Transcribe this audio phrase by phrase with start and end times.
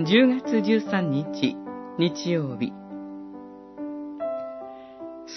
[0.00, 1.56] 10月13日
[1.98, 2.72] 日曜日。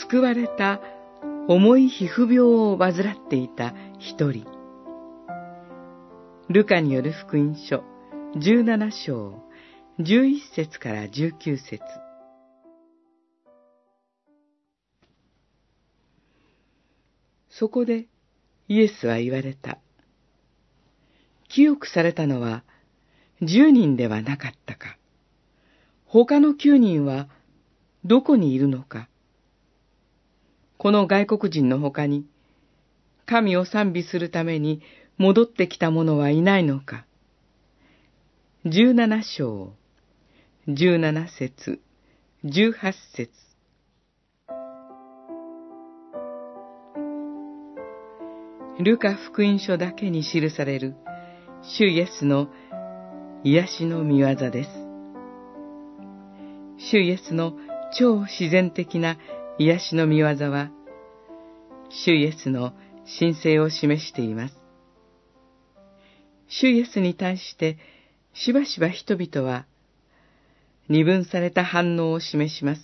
[0.08, 0.80] 救われた
[1.50, 4.46] 重い皮膚病を患っていた一人。
[6.48, 7.84] ルカによる福音書
[8.38, 9.44] 17章
[10.00, 11.82] 11節から19節。
[17.50, 18.06] そこで
[18.70, 19.80] イエスは言われた。
[21.50, 22.64] 清くされたのは
[23.42, 24.98] 10人ではなかったか。
[26.06, 27.28] 他の9人は
[28.06, 29.10] どこにいるのか。
[30.78, 32.26] この外国人の他に、
[33.26, 34.82] 神を賛美するために
[35.18, 37.06] 戻ってきた者はいないのか。
[38.66, 39.74] 十七章、
[40.68, 41.82] 十七節、
[42.44, 43.32] 十八節。
[48.80, 50.96] ルカ福音書だけに記される、
[51.62, 52.50] 主イエスの
[53.46, 54.70] 癒しの見業です。
[56.78, 57.58] 主イエスの
[58.00, 59.18] 超自然的な
[59.60, 60.72] 癒しの見業は、
[61.90, 62.72] 主イエスの
[63.20, 64.56] 神聖を示しています。
[66.48, 67.78] 主イエスに対して
[68.34, 69.66] しばしば人々は
[70.88, 72.82] 二分された反応を示します。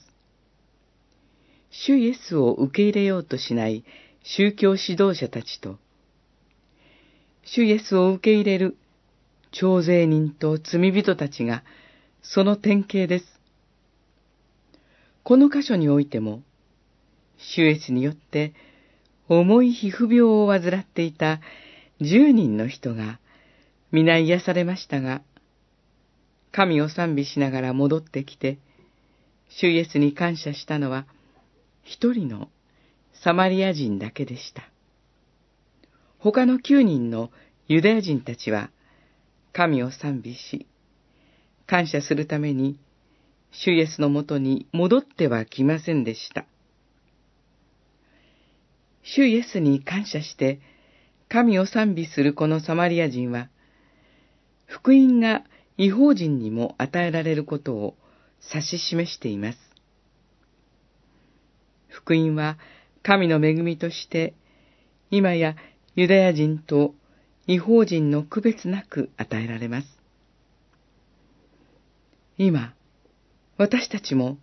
[1.71, 3.85] 主イエスを受け入れようとしない
[4.23, 5.77] 宗教指導者たちと、
[7.45, 8.75] 主イエスを受け入れる
[9.51, 11.63] 徴税人と罪人たちが
[12.21, 13.25] その典型です。
[15.23, 16.41] この箇所においても、
[17.37, 18.53] 主イエスによって
[19.27, 21.39] 重い皮膚病を患っていた
[22.01, 23.19] 十人の人が
[23.91, 25.21] 皆癒されましたが、
[26.51, 28.57] 神を賛美しながら戻ってきて、
[29.49, 31.05] 主イエスに感謝したのは
[31.83, 32.49] 一人の
[33.23, 34.63] サマリア人だけでした。
[36.19, 37.31] 他の九人の
[37.67, 38.71] ユダヤ人たちは
[39.53, 40.67] 神を賛美し、
[41.65, 42.79] 感謝するために、
[43.51, 46.45] 主イエスのもとに戻ってはきませんでした。
[49.03, 50.59] 主イエスに感謝して、
[51.29, 53.49] 神を賛美するこのサマリア人は、
[54.65, 55.43] 福音が
[55.77, 57.95] 違法人にも与えられることを
[58.53, 59.59] 指し示しています。
[61.87, 62.57] 福音は
[63.03, 64.33] 神の恵みとして、
[65.11, 65.55] 今や
[65.95, 66.93] ユダヤ人と
[67.49, 69.87] 違法人の区別なく与えられます。
[72.37, 72.75] 今、
[73.57, 74.37] 私たちも、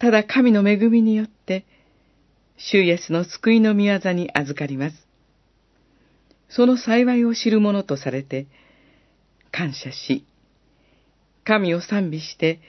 [0.00, 1.64] ただ神の恵みによって、
[2.56, 4.96] 主イエスの救いの御業に預かります。
[6.48, 8.48] その幸いを知る者とされて、
[9.52, 10.26] 感謝し、
[11.44, 12.60] 神を賛美して、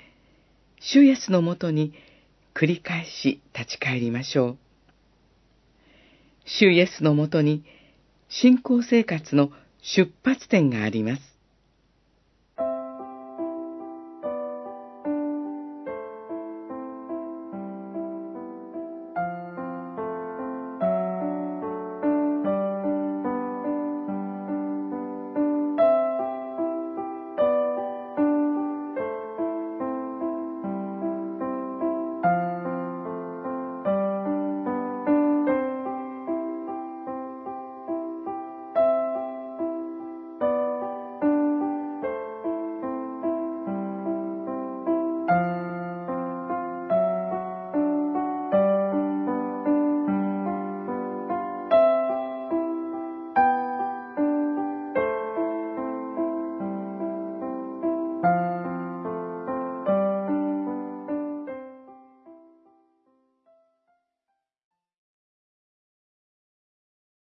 [0.79, 1.95] 主イエスのもとに
[2.53, 4.57] 繰り返し立ち返りましょう。
[6.45, 7.63] 主イエスのもとに
[8.35, 9.51] 信仰生活の
[9.83, 11.32] 出発点があります。